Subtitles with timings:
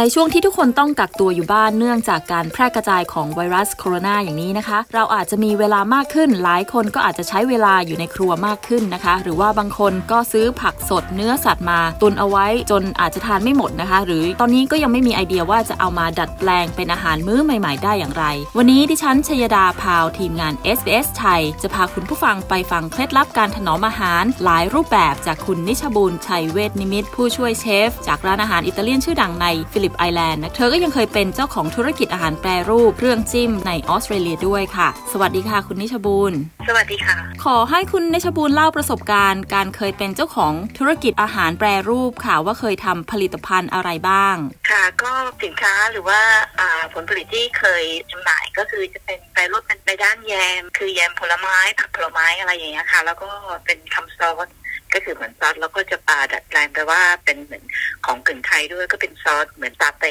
[0.00, 18.24] ในช่วงที่ทุกคนต้องกักตัวอยู่บ้านเนื่องจากการแพร่กระจายของไวรัสโคโรนาอย่างนี้นะคะ เราอาจจะมีเวลามากขึ้น หลายคนก็อาจจะใช้เวลาอยู่ในครัวมากขึ้นนะคะ หรือว่าบางคนก็ซื้อผักสดเนื้อสัตว์มาตุนเอาไว้จนอาจจะทานไม่หมดนะคะ หรือตอนนี้ก็ยังไม่มีไอเดียว่าจะเอามาดัดแปลงเป็นอาหารมื้อใหม่ ๆ ได้อย่างไร
[18.56, 36.32] วันนี้ดิฉันชยดาพาวทีมงาน SBS ไทยจะพาคุณผู้ฟังไปฟังเคล็ดลับการถนอมอาหาร หลายรูปแบบจากคุณนิชบูลชัยเวทนิมิตผู้ช่วยเชฟ จากร้านอาหารอิตาเลียนชื่อดังในฟิลิปไอแลนด์เธอก็ยังเคยเป็นเจ้าของธุรกิจอาหารแปรรูปเครื่องจิ้มในออสเตรเลียด้วยค่ะ สวัสดีค่ะ คุณนิชบูล
[36.68, 44.36] สวัสดีค่ะ ขอให้คุณนิชบูลเล่าประสบการณ์ การเคยเป็นเจ้าของธุรกิจอาหารแปรรูปค่ะว่าเคยทำผลิตภัณฑ์อะไรบ้าง
[44.70, 45.12] ค่ะ ก็
[45.44, 46.20] สินค้าหรือว่า
[46.94, 53.28] ผลผลิตที่เคยจำหน่ายก็คือจะเป็นแปรรูปเป็นในด้านแยม คือแยมผลไม้ผักผลไม้อะไรอย่างเงี้ยค่ะ แล้วก็
[53.64, 54.48] เป็นทำซอส
[54.98, 57.64] ก็คือเหมือนซอสแล้วก็จะปาดัดแปลงไปว่าเป็นเหมือน
[58.06, 60.06] ของกึ่งไทยด้วยก็เป็นซอสเหมือนสะเต๊ะ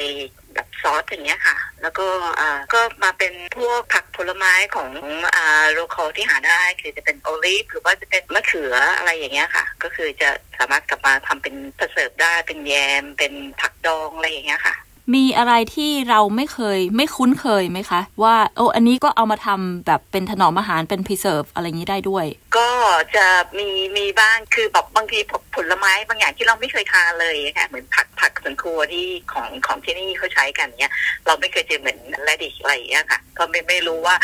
[0.54, 2.06] แบบซอสอย่างเงี้ยค่ะ แล้วก็
[2.40, 4.90] อ่าก็มาเป็นพวกผักผลไม้ของ
[5.36, 14.74] อ่า local ที่หาได้คือจะเป็น olive หรือว่าจะเป็นมะเขืออะไรอย่างเงี้ยค่ะ ก็คือจะสามารถกลับมาทำเป็น preserve ได้เป็นแยม เป็นผักดองอะไรอย่างเงี้ยค่ะ
[15.14, 22.24] มีอะไรที่เราไม่เคยไม่คุ้นเคยไหมคะ ว่าโอ้อันนี้ก็เอามาทำแบบเป็นถนอมอาหารเป็น preserve อะไรอย่างนี้ได้ด้วย
[22.56, 22.70] ก็
[23.16, 25.18] จะมีมีบ้างคือแบบบางที
[25.58, 30.92] ผลไม้บางอย่างที่เราไม่เคยทานเลยค่ะเหมือนผักผักสวนครัวที่ของของที่นี่เขาใช้กันเนี้ย
[31.26, 34.16] เราไม่เคยเจอเหมือนแรดิชอะไรอย่างเงี้ยค่ะก็ไม่ไม่รู้ว่า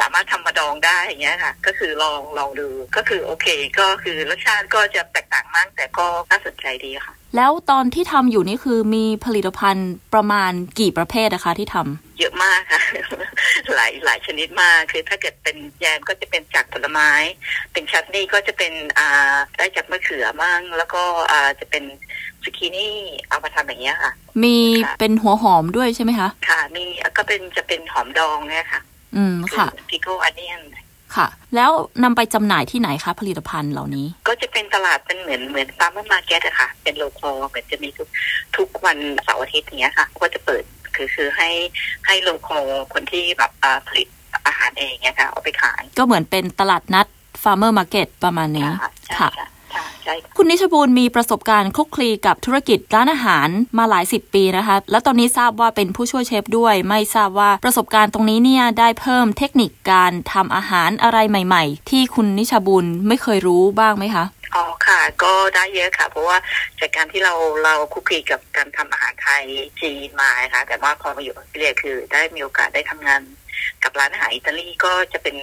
[0.00, 3.46] สามารถทำมาดองได้อย่างเงี้ยค่ะ ก็คือลองลองดูก็คือโอเค
[3.78, 12.80] ก็คือรสชาติก็จะแตกต่างมาก แต่ก็น่าสนใจดีค่ะ แล้วตอนที่ทำอยู่นี่คือมีผลิตภัณฑ์ประมาณกี่ประเภทนะคะที่ทำเยอะมากค่ะ
[13.78, 17.10] หลายหลายชนิดมาก คือถ้าเกิดเป็นแยมก็จะเป็นจากผลไม้
[17.72, 21.02] เป็นชัตนี่ก็จะเป็นอ่าได้จากมะเขือมั่ง แล้วก็
[21.32, 21.84] อ่าจะเป็น
[22.42, 22.94] ซูกินี่
[23.28, 24.12] เอามาทำอย่างเงี้ยค่ะ
[24.44, 24.56] มี
[25.00, 26.82] เป็นหัวหอมด้วยใช่ไหมคะ ค่ะ มี
[27.16, 28.80] ก็เป็นจะเป็นหอมดองเนี่ยค่ะ
[29.16, 30.62] อืมค่ะ pickled onion
[31.16, 31.70] ค่ะ แล้ว
[32.04, 38.08] นำไปจำหน่ายที่ไหนคะผลิตภัณฑ์เหล่านี้ ก็จะเป็นตลาดเป็นเหมือนเหมือน farm market อะค่ะ เป็น local เหมือนจะมีทุก
[38.56, 40.62] ทุกวันเสาร์อาทิตย์อย่างเงี้ยค่ะ ก็จะเปิด
[40.98, 41.50] คือคือให้
[42.06, 43.52] ให้ local คนที่แบบ
[43.88, 44.08] ผลิต
[44.46, 47.06] อาหารเองเงี้ยค่ะเอาไปขาย ก็เหมือนเป็นตลาดนัด
[47.42, 48.68] farmer market ประมาณนี้
[49.18, 49.30] ค่ะ
[50.36, 53.48] คุณนิชบูลมีประสบการณ์คลุกคลีกับธุรกิจร้านอาหาร
[53.78, 66.38] มาหลายสิบปีนะคะ แล้วตอนนี้ทราบว่าเป็นผู้ช่วยเชฟด้วย ไม่ทราบว่าประสบการณ์ตรงนี้เนี่ยได้เพิ่มเทคนิคการทำอาหารอะไรใหม่ ๆ ที่คุณนิชบูลไม่เคยรู้บ้างไหมคะ อ๋อค่ะก็ได้เยอะค่ะ เพราะว่า
[66.80, 69.44] จากการที่เราเราคุกคีกับการทำอาหารไทย
[69.80, 73.20] จีนมาค่ะ แต่ว่าพอมาอยู่ออสเตรเลียคือได้มีโอกาสได้ทำงาน
[73.82, 75.36] กับร้านอาหารอิตาลีก็จะเป็น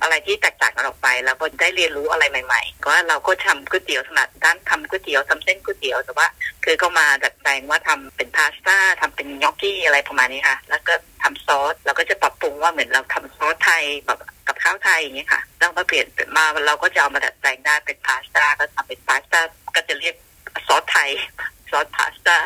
[0.00, 6.26] อะไรที่แตกต่างกันออกไป แล้วก็ได้เรียนรู้อะไรใหม่ๆก็เราก็ทำก๋วยเตี๋ยวถนัดด้านทำก๋วยเตี๋ยวทำเส้นก๋วยเตี๋ยวแต่ว่า
[6.64, 14.18] คือก็มาดัดแปลงว่าทำเป็นพาสต้าทำเป็นยอกกี้อะไรประมาณนี้ค่ะ แล้วก็ทำซอสเราก็จะปรับปรุงว่าเหมือนเราทำซอสไทยแบบ
[14.64, 19.40] ข้าวไทยอย่างนี้ค่ะต้องมาเปลี่ยนมาเราก็จะเอามาดัดแปลงได้เป็นพาสต้าก็ทำเป็นพาสต้า
[19.76, 20.14] ก็จะเรียก
[20.66, 21.10] ซอสไทย
[21.70, 22.36] ซอสพาสต้า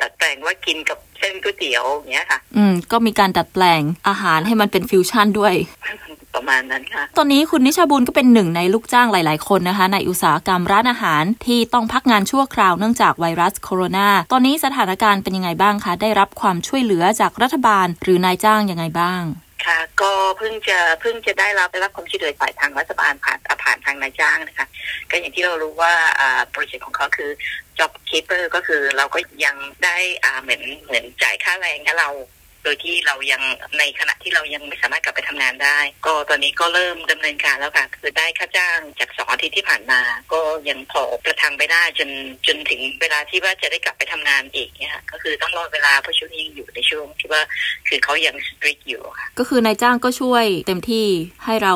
[0.00, 5.54] ดัดแปลงว่ากินกับเส้นก๋วยเตี๋ยวอย่างเงี้ยค่ะ อืม ก็มีการดัดแปลงอาหารให้มันเป็นฟิวชั่นด้วย
[6.34, 19.22] ประมาณนั้นค่ะ ตอนนี้คุณนิชบูลก็เป็นหนึ่งในลูกจ้างหลาย ๆ คนนะคะ ในอุตสาหกรรมร้านอาหารที่ต้องพักงานชั่วคราวเนื่องจากไวรัสโคโรนา ตอนนี้สถานการณ์เป็นยังไงบ้างคะ ได้รับความช่วยเหลือจากรัฐบาล หรือนายจ้างยังไงบ้าง
[19.64, 24.66] ค่ะก็เพิ่งจะเพิ่งจะได้รับได้รับความช่วยเหลือฝ่ายทางรัฐบาลผ่านผ่านทางนายจ้างนะคะ
[25.10, 25.92] ก็อย่างที่เรารู้ว่า
[26.50, 27.30] โปรเจกต์ของเขาคือ
[27.78, 29.96] job keeper ก็คือเราก็ยังได้
[30.42, 32.08] เหมือนเหมือนจ่ายค่าแรงให้เรา
[32.66, 33.42] โดยที่เรายัง
[33.78, 40.00] ในขณะที่เรายังไม่สามารถกลับไปทำงานได้ ก็ตอนนี้ก็เริ่มดำเนินการแล้วค่ะ คือได้ค่าจ้างจากสองอาทิตย์ที่ผ่านมา
[40.32, 42.10] ก็ยังพอประทังไปได้จน
[42.46, 47.42] จนถึงเวลาที่ว่าจะได้กลับไปทำงานอีกเนี่ยค่ะก็คือต้องรอเวลาเพราะช่วงนี้ยังอยู่ในช่วงที่ว่า
[47.88, 51.06] คือเขายังสตรีทอยู่ค่ะก็คือนายจ้างก็ช่วยเต็มที่
[51.44, 51.74] ให้เรา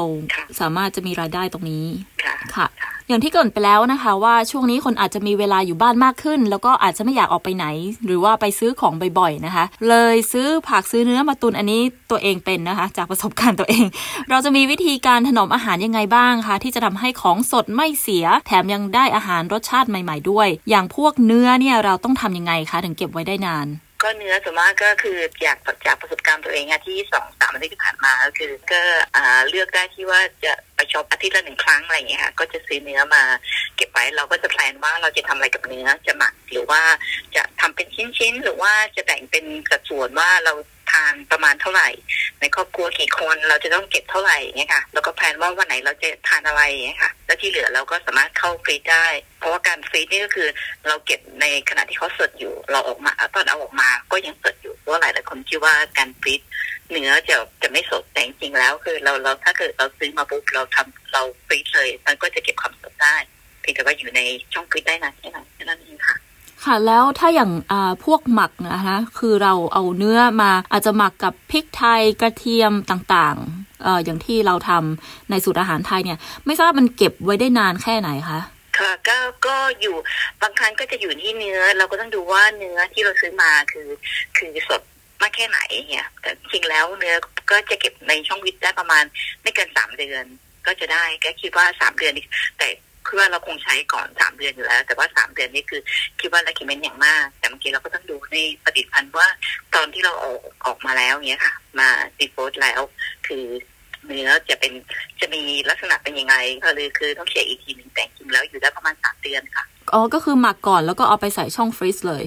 [0.61, 1.87] สามารถจะมีรายได้ตรงนี้
[2.25, 2.69] ค่ะค่ะ
[3.11, 7.67] อย่างที่เกิดไปแล้วนะคะว่าช่วงนี้คนอาจจะมีเวลาอยู่บ้านมากขึ้น แล้วก็อาจจะไม่อยากออกไปไหน
[8.05, 13.85] หรือว่าไปซื้อของบ่อยๆนะคะ เลยซื้อผักซื้อเนื้อมาตุนอันนี้ตัวเองเป็นนะคะ จากประสบการณ์ตัวเอง
[14.31, 23.69] เราจะมีวิธีการถนอมอาหารยังไงบ้างคะที่จะทำให้ของสดไม่เสีย แถมยังได้อาหารรสชาติใหม่ ๆ ด้วย อย่างพวกเนื้อเนี่ยเราต้องทํำยังไงคะถึงเก็บไว้ได้นาน
[24.03, 28.81] ก็เนื้อส่วนมากก็คืออยากจากประสบการณ์ตัวเองอะที่สองสามอาทิตย์ที่ผ่านมาก็คือ ก็
[29.17, 33.23] อ่าเลือกได้ที่ว่าจะไป shop อาทิตย์ละหนึ่งครั้งอะไรอย่างเงี้ยค่ะก็จะซื้อเนื้อมา
[33.77, 36.83] เก็บไว้เราก็จะ plan ว่าเราจะทำอะไรกับเนื้อจะหมักหรือว่า
[37.37, 40.53] จะทำเป็นชิ้นๆหรือว่าจะแบ่งเป็นสัดส่วนว่าเรา
[40.91, 41.89] ทานประมาณเท่าไหร่
[42.41, 49.07] ในครอบครัวกี่คนเราจะต้องเก็บเท่าไหร่เงี้ยค่ะแล้วก็ plan ว่าวันไหนเราจะทานอะไรเงี้ยค่ะ แล้วที่เหลือเราก็สามารถเข้า freeze ได้
[49.39, 50.49] เพราะว่าการฟรีนี่ก็คือ
[50.87, 56.35] เราเก็บในขณะที่เขาสดอยู่ เราออกมาตอนเอาออกมาก็ยังสดอยู่เพราะหลายหลายคนคิดว่าการฟรี
[56.91, 63.17] เนื้อจะจะไม่สดแต่จริงๆแล้วคือเราเราถ้าเกิดเราซื้อมาปุ๊บเราทำเราฟรีเลย มันก็จะเก็บความสดได้
[63.61, 64.21] เพียงแต่ว่าอยู่ใน
[64.53, 65.80] ช่องฟรีได้นานแค่ไหนแค่นั้น
[66.65, 67.51] ค่ะแล้วถ้าอย่าง
[68.05, 78.41] พวกหมักนะคะคือเราเอาเนื้อมาอาจจะหมักกับพริกไทยกระเทียมต่างๆออย่างที่เราทำในสูตรอาหารไทยเนี่ย ไม่ทราบมันเก็บไว้ได้นานแค่ไหนคะ
[78.79, 79.97] ค่ะก็ก็อยู่
[80.43, 83.89] บางครั้งก็จะอยู่ที่เนื้อ เราก็ต้องดูว่าเนื้อที่เราซื้อมาคือ
[84.37, 84.83] คือสด
[85.23, 85.59] มากแค่ไหน
[85.89, 87.15] เนี่ยแต่จริงแล้วเนื้อ
[87.51, 89.05] ก็จะเก็บในช่องวิตได้ประมาณ
[89.43, 90.25] ไม่เกินสามเดือน
[90.67, 92.13] ก็จะได้ก็คิดว่าสามเดือน
[92.59, 92.69] แต่
[93.11, 95.81] คือว่าเราคงใช้ก่อนสามเดือนอยู่แล้ว แต่ว่าสามเดือนนี่คือ
[96.21, 99.29] คิดว่าเราคิดเป็นอย่างมาก แต่เมื่อกี้เราก็ต้องดูในปฏิพันธ์ว่า
[99.75, 102.81] ตอนที่เราออกออกมาแล้วเนี่ยค่ะ มาดีโพสแล้ว
[103.27, 103.45] คือ
[104.07, 104.73] เนื้อจะเป็น
[105.21, 106.35] จะมีลักษณะเป็นยังไง
[106.65, 112.25] ก็เลยคือต้องเช็คอีกทีหนึ่งแต่จริงแล้วอยู่ได้ประมาณสามเดือนค่ะอ๋อก็คือหมักก่อนแล้วก็เอาไปใส่ช่องฟรีซเลย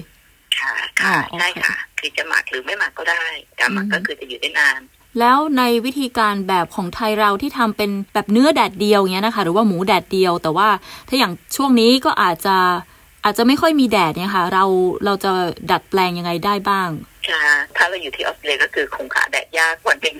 [0.60, 3.24] ค่ะ ค่ะอ๋อโอเคใช่ค่ะ คือจะหมักหรือไม่หมักก็ได้
[3.56, 4.80] แต่หมักอืมก็คือจะอยู่ได้นาน
[5.20, 10.68] แล้วในวิธีการแบบของไทยเราที่ทำเป็นแบบเนื้อแดดเดียวเงี้ยนะคะ หรือว่าหมูแดดเดียว แต่ว่า
[11.08, 12.56] ถ้าอย่างช่วงนี้ก็อาจจะ
[13.24, 14.64] อาจจะไม่ค่อยมีแดดเนี่ยค่ะเรา
[15.04, 15.32] เราจะ
[15.70, 16.88] ดัดแปลงยังไงได้บ้าง
[17.28, 17.44] ค่ะ
[17.76, 20.16] ถ้าเราอยู่ที่ออสเตรเลียก็คือคงขาแดดยากกว่านึง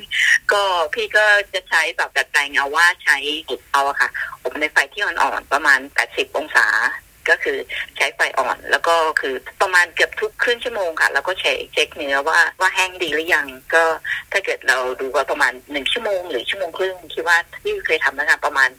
[0.52, 0.62] ก็
[0.94, 3.16] พี่ก็จะใช้แบบดัดแปลงเอาว่าใช้
[3.50, 4.10] อบเอาอะค่ะ
[4.42, 6.66] อบในไฟที่อ่อนๆประมาณ 80 องศา
[7.28, 7.58] ก็คือ
[7.96, 13.84] ใช้ไฟอ่อน แล้วก็คือประมาณเกือบทุกครึ่งชั่วโมงค่ะ แล้วก็เช็คเช็คเนื้อว่าว่าแห้งดีหรือยัง ก็
[14.32, 18.70] ถ้าเกิดเราดูว่าประมาณหนึ่งชั่วโมง หรือชั่วโมงครึ่งคิดว่าที่เคยทำนะคะประมาณ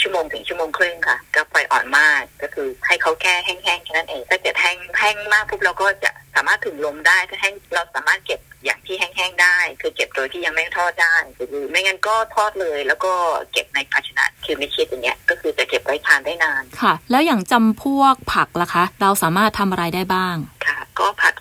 [0.00, 13.12] ชั่วโมงถึงชั่วโมงครึ่งค่ะ ก็ไฟอ่อนมากก็คือให้เขาแค่แห้งๆแค่นั้นเองถ้าเกิดแห้งแห้งมากปุ๊บเราก็จะสามารถถึงลมได้ถ้าแห้งเราสามารถเก็บ อย่างที่แห้งๆได้ คือเก็บโดยที่ยังไม่ทอดได้หรือไม่งั้นก็ทอดเลย แล้วก็
[13.52, 20.36] เก็บในภาชนะคือไม่ชิดอย่างเงี้ยก็คือจะเก็บไว้ทานได้นานค่ะ แล้วอย่างจำพวกผักล่ะคะ เราสามารถทำอะไรได้บ้าง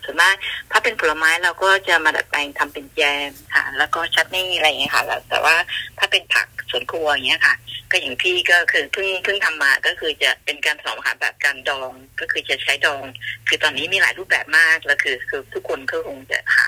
[0.10, 0.38] ส่วนมาก
[0.72, 5.56] ถ้าเป็นผลไม้เราก็จะมาดัดแปลงทำเป็นแยมค่ะ แล้วก็ชัตนี่อะไรอย่างเงี้ยค่ะแต่ว่า
[5.98, 7.56] ถ้าเป็นผักสวนครัวอย่างเงี้ยค่ะ
[7.92, 13.04] ก็อย่างพี่ก็คือเพิ่งเพิ่งทำมาก็คือจะเป็นการสอนอาหาแบบการดองก็คือจะใช้ดอง
[13.48, 16.68] คือตอนนี้มีหลายรูปแบบมากแล้วคือคือทุกคนก็คงจะหา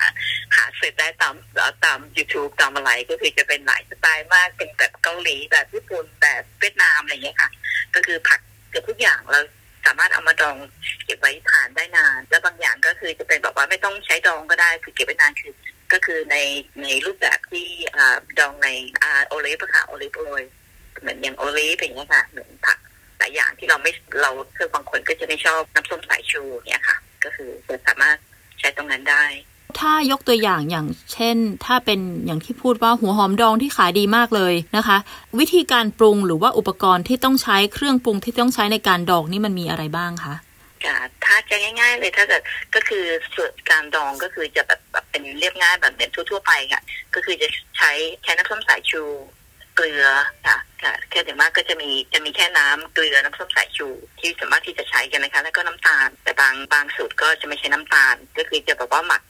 [0.56, 1.36] หา search ได้ตาม
[1.86, 7.50] ตาม YouTube ตามอะไรก็คือจะเป็นหลายสไตล์มากเป็นแบบเกาหลีแบบญี่ปุ่นแบบเวียดนามอะไรอย่างเงี้ยค่ะ
[7.96, 8.40] ก็คือผัก
[8.70, 9.40] เกือบทุกอย่างเรา
[9.86, 10.58] สามารถเอามาดอง
[11.06, 15.54] เก็บไว้ทานได้นาน แล้วบางอย่างก็คือจะเป็นแบบว่าไม่ต้องใช้ดองก็ได้คือเก็บไว้นานคือ
[15.94, 16.38] ก็คือใน
[16.82, 17.98] ในรูปแบบที่อ
[18.40, 18.70] ดองใน
[19.02, 20.44] อา olive ค่ะ olive oil
[21.02, 22.78] เหมือนอย่าง olive อย่างเงี้ยค่ะเหมือนผัก
[23.18, 23.92] หลายอย่างที่เราไม่
[24.22, 28.18] เราคือบางคนก็จะไม่ชอบน้ำส้มสายชูเนี่ยค่ะ ก็คือจะสามารถ
[28.60, 29.26] ใช้ตรงนั้นได้
[29.82, 34.98] ถ้ายกตัวอย่างอย่างเช่น ถ้าเป็นอย่างที่พูดว่าหัวหอมดองที่ขายดีมากเลยนะคะ
[35.40, 40.36] วิธีการปรุงหรือว่าอุปกรณ์ที่ต้องใช้เครื่องปรุงที่ต้องใช้ในการดองนี่มันมีอะไรบ้างคะ
[41.26, 42.42] ถ้าจะง่าย ๆ เลยถ้าเกิด
[42.76, 43.06] ก็คือ
[43.36, 46.82] ส่วนการดองก็คือจะแบบแบบเป็นเรียบง่ายแบบเหมือนทั่ว ๆ ไปค่ะ
[47.16, 47.48] ก็คือจะ
[47.78, 47.92] ใช้
[48.24, 49.04] ใช้น้ำส้มสายชู
[49.76, 50.06] เกลือ
[50.48, 53.88] ค่ะค่ะแค่ถึงมากก็จะมีจะมีแค่น้ำเกลือน้ำส้มสายชู
[54.20, 59.21] ที่สามารถที่จะใช้กันนะคะ แล้วก็น้ำตาล แต่บางบางสูตรก็จะไม่ใช้น้ำตาล ก็คือจะแบบว่าหมัก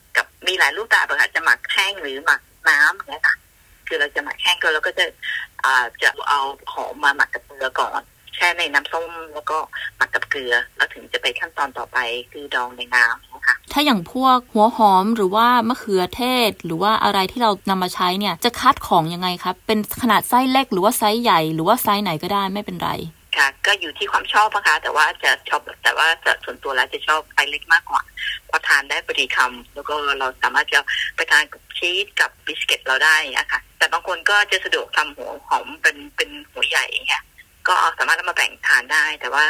[8.72, 9.58] แช่ในน้ำส้มแล้วก็
[9.98, 11.98] หมักกับเกลือ แล้วถึงจะไปขั้นตอนต่อไป
[12.32, 22.92] คือดองในน้ำนะคะถ้าอย่างพวกหัวหอมหรือว่ามะเขือเทศ หรือว่าอะไรที่เรานำมาใช้เนี่ยจะคัดของยังไงครับ เป็นขนาดไซส์เล็กหรือว่าไซส์ใหญ่หรือว่าไซส์ไหนก็ได้ไม่เป็นไร
[23.38, 28.02] ค่ะก็อยู่ที่ความชอบนะคะแต่ว่าจะชอบแต่ว่าจะส่วนตัวแล้วจะชอบไซส์เล็กมากกว่า
[28.48, 30.80] เพราะทานได้พอดีคำแล้วก็เราสามารถจะ
[31.16, 37.24] ไปทานกับชีสกับบิสกิตเราได้นะคะแต่บางคนก็จะสะดวกทำหัวหอมเป็นเป็นหัวใหญ่อย่างเงี้ย
[37.68, 39.44] ก็สามารถเอามาแบ่งทานได้ แต่ว่า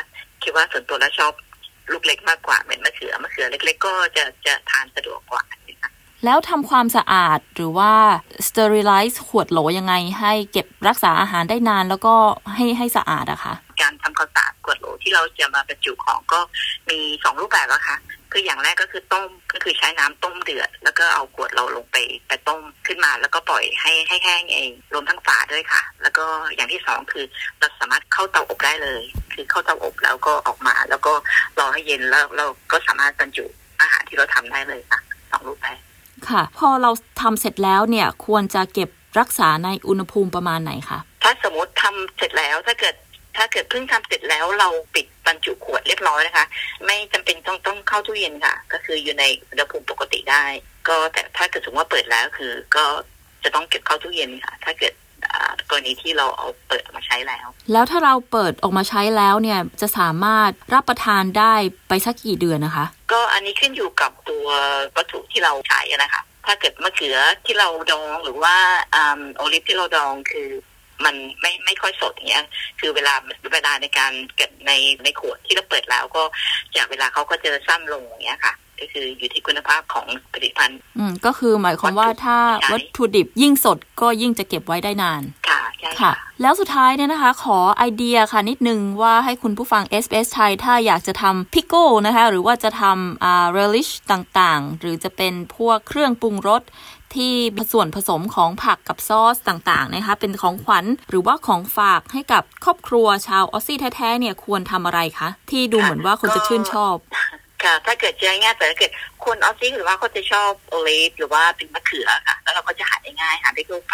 [0.43, 1.33] คิดว่าส่วนตัวแล้วชอบ
[1.91, 5.89] ลูกเล็กมากกว่าเหมือนมะเขือมะเขือเล็ก ๆ ก็จะจะทานสะดวกกว่านะคะ
[6.25, 7.93] แล้วทำความสะอาดหรือว่า
[8.47, 12.13] sterilize ขวดโหลยังไง ให้เก็บรักษาอาหารได้นานแล้วก็
[12.55, 16.39] ให้ให้สะอาดอะคะการทำความสะอาดขวดโหลที่เราจะมาบรรจุของก็
[16.89, 17.97] มีสองรูปแบบอะค่ะ
[18.31, 21.97] คืออย่างแรกก็คือต้มก็คือใช้น้ำต้มเดือด แล้วก็เอาขวดเราลงไป
[22.27, 27.25] ไปต้มขึ้นมา แล้วก็ปล่อยให้ให้แห้งเองรวมทั้งฝาด้วยค่ะ แล้วก็อย่างที่สองคือ
[27.59, 29.01] เราสามารถเข้าเตาอบได้เลย
[29.33, 31.13] คือเข้าเตาอบแล้วก็ออกมา แล้วก็
[31.59, 33.45] รอให้เย็นแล้วเราก็สามารถบรรจุ
[33.81, 34.99] อาหารที่เราทำได้เลยค่ะ
[35.31, 35.77] สององรูปแบบ
[36.29, 42.95] ค่ะ พอเราทำเสร็จแล้วเนี่ยควรจะเก็บรักษาในอุณหภูมิประมาณไหนคะถ้าสมมติทำเสร็จแล้วถ้าเกิด
[43.37, 46.45] ถ้าเกิดเพิ่งทำเสร็จแล้วเราปิดบรรจุขวดเรียบร้อยนะคะ
[46.85, 50.43] ไม่จำเป็นต้องต้องเข้าตู้เย็นค่ะ ก็คืออยู่ในอุณหภูมิปกติได้
[50.87, 52.85] ก็แต่ถ้าเกิดสมมติว่าเปิดแล้วคือ ก็
[53.43, 54.93] จะต้องเก็บเข้าตู้เย็นค่ะ ถ้าเกิด
[55.25, 61.53] อ่ากรณีที่เราเอาเปิดออกมาใช้แล้ว แล้วถ้าเราเปิดออกมาใช้แล้วเนี่ยจะสามารถรับประทานได้
[61.89, 64.47] ไปสักกี่เดือนนะคะ ก็อันนี้ขึ้นอยู่กับตัว
[64.95, 68.55] วัตถุที่เราใช้อะนะคะ ถ้าเกิดมะเขือที่เราดองหรือว่า
[68.95, 70.49] อ่าโอลิฟที่เราดองคือ
[71.05, 72.45] มันไม่ไม่ค่อยสดอย่างเงี้ย
[72.79, 73.13] คือเวลา
[73.53, 74.71] เวลาในการเก็บใน
[75.03, 76.23] ในขวดที่เราเปิดแล้วก็
[76.75, 96.61] จากเวลาเขาก็จะสั้นลงอย่างเงี้ยค่ะ ก็คืออยู่ที่คุณภาพของผลิตภัณฑ์ อืมก็คือหมายความว่าถ้าใช่วัตถุดิบยิ่งสดก็ยิ่งจะเก็บไว้ได้นาน ค่ะใช่ค่ะค่ะ แล้วสุดท้ายเนี่ยนะคะ ขอไอเดียค่ะนิดนึงว่าให้คุณผู้ฟัง SBS ไทยถ้าอยากจะทำพิโก้นะคะ หรือว่าจะทำอ่าเรลิชต่างๆ หรือจะเป็นพวกเครื่องปรุงรส
[97.15, 97.33] ที่
[97.73, 106.97] ส่วนผสมของผักกับซอสต่างๆนะคะ เป็นของขวัญหรือว่าของฝากให้กับครอบครัวชาว Aussie แท้ๆเนี่ยควรทำอะไรคะ ที่ดูเหมือนว่าคนจะชื่นชอบ
[107.63, 108.91] ค่ะ ถ้าเกิดจอง่ายแต่ถ้าเกิด
[109.25, 113.93] คน Aussie หรือว่าเขาจะชอบ olive หรือว่าเป็นมะเขือค่ะ แล้วเราก็จะหาได้ง่ายหาได้ทั่วไป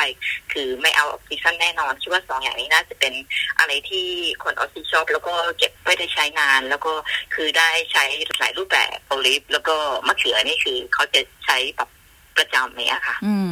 [0.51, 3.13] คือไม่ out season แน่นอนคิดว่าสองอย่างนี้น่าจะเป็น
[3.59, 4.05] อะไรที่
[4.43, 6.93] คน Aussie ชอบ แล้วก็เก็บไว้ได้ใช้นาน แล้วก็
[7.35, 8.03] คือได้ใช้
[8.39, 9.75] หลายรูปแบบโอเลฟแล้วก็
[10.07, 11.89] มะเขือนี่คือเขาจะใช้แบบ
[12.37, 13.49] ประจำเนี้ยค่ะ อืม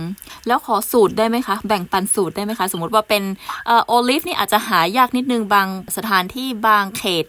[0.48, 3.24] แล้วขอสูตรได้ไหมคะ แบ่งปันสูตรได้ไหมคะ สมมติว่าเป็น
[3.68, 7.25] เอ่อโอลิฟนี่อาจจะหายากนิดนึงบางสถานที่บางเขต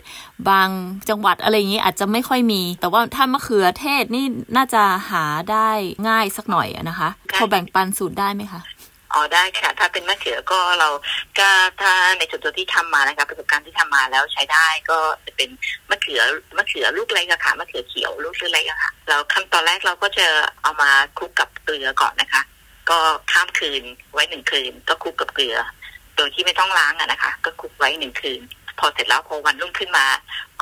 [0.48, 0.68] บาง
[1.08, 4.24] จังหวัดอะไรอย่างนี้อาจจะไม่ค่อยมี แต่ว่าถ้ามะเขือเทศนี่
[4.56, 5.70] น่าจะหาได้
[6.08, 8.60] ง่ายสักหน่อยอะนะคะได้พอแบ่งปันสูตรได้ไหมคะ
[9.16, 10.88] อ๋อได้ค่ะ ถ้าเป็นมะเขือก็เรา
[11.38, 11.48] ก็
[11.80, 15.48] ถ้าในส่วนตัวที่ทำมานะคะประสบการณ์ที่ทำมาแล้วใช้ได้ก็จะเป็น
[15.90, 16.22] มะเขือ
[16.56, 20.26] มะเขือลูกเล็กะค่ะมะเขือเขียวลูกเล็กอะค่ะแล้วขั้นตอนแรกเราก็จะ
[20.62, 22.42] เอามาคลุกกับเกลือก่อนนะคะ
[22.90, 22.98] ก็
[23.32, 23.82] ข้ามคืน
[24.12, 25.56] ไว้หนึ่งคืน ก็คลุกกับเกลือ
[26.16, 28.40] โดยที่ไม่ต้องล้างอะนะคะ ก็คลุกไว้หนึ่งคืน
[28.78, 30.06] พอเสร็จแล้วพอวันรุ่งขึ้นมา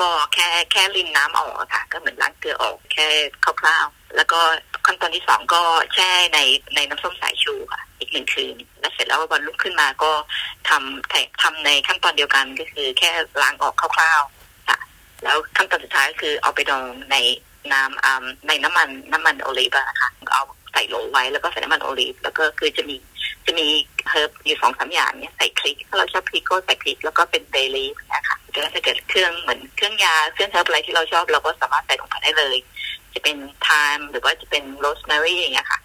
[0.01, 3.07] ก็แค่แค่รินน้ำออกค่ะ ก็เหมือนล้างเกลือออกแค่
[3.45, 4.41] คร่าวๆแล้วก็
[4.87, 5.63] ขั้นตอนที่สองก็
[5.95, 6.39] แช่ใน
[6.75, 7.83] ในน้ำส้มสายชูค่ะ
[8.15, 10.13] หนึ่งคืนแล้วเสร็จแล้ววันรุ่งขึ้นมาก็
[10.69, 13.11] ทำทำในขั้นตอนเดียวกันก็คือแค่
[13.43, 14.79] ล้างออกคร่าวๆค่ะ
[15.23, 17.17] แล้วขั้นตอนสุดท้ายก็คือเอาไปดองใน
[17.73, 20.43] น้ำในน้ำมันน้ำมัน olive นะคะเอา
[20.73, 22.97] ใส่โหลไว้แล้วก็ใส่น้ำมัน olive แล้วก็คือจะมี
[23.47, 23.67] จะมี
[24.09, 32.57] herb อยู่สองสามอย่างเนี่ยใส่พริกถ้าเราชอบพริกก็ใส่พริกแล้วก็เป็น bay leaf นะคะแล้วถ้าเกิดเครื่องเหมือนเครื่องยาเครื่อง herb อะไรที่เราชอบเราก็สามารถใส่ลงไปได้เลย
[33.15, 35.81] จะเป็นไทม์หรือว่าจะเป็นโรสแมรี่อย่างเงี้ยค่ะ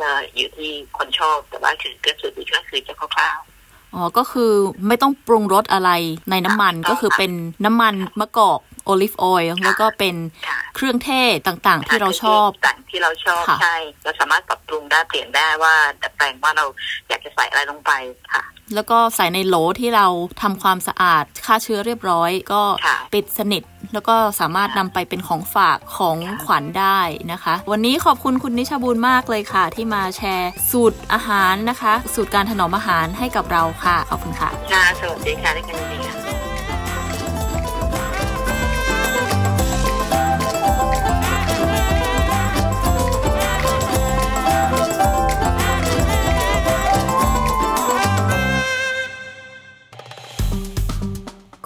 [0.00, 4.52] จะอยู่ที่คนชอบแต่ว่าคือก็คือก็คือจะคร่าวๆอ๋อก็คือ
[4.86, 5.90] ไม่ต้องปรุงรสอะไร
[6.30, 7.32] ในน้ำมันค่ะก็คือเป็น
[7.64, 10.14] น้ำมันมะกอก olive oil แล้วก็เป็น
[10.48, 16.64] ค่ะเครื่องเทศต่างๆ ที่เราชอบต่างที่เราชอบค่ะใช่เราสามารถปรับปรุงได้เปลี่ยนได้ว่าดัดแปลงว่าเรา
[17.08, 17.92] อยากจะใส่อะไรลงไป
[18.32, 18.42] ค่ะ
[18.74, 20.06] แล้วก็ใส่ในโหลที่เรา
[20.42, 27.00] ทำความสะอาดฆ่าเชื้อเรียบร้อย ก็ค่ะปิดสนิท แล้วก็สามารถนำไปเป็นของฝากของขวัญได้
[27.32, 36.39] นะคะ วันนี้ขอบคุณคุณนิชาบูลมากเลยค่ะ ที่มาแชร์สูตรอาหารนะคะ สูตรการถนอมอาหารให้กับเราค่ะขอบคุณค่ะ ค่ะ สวัสดีค่ะได้กันดีค่ะ